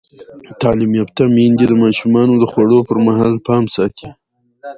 تعلیم 0.61 0.91
یافته 0.99 1.23
میندې 1.35 1.65
د 1.67 1.73
ماشومانو 1.83 2.33
د 2.39 2.43
خوړو 2.51 2.79
پر 2.87 2.97
مهال 3.07 3.33
پام 3.47 3.63
ساتي. 3.75 4.07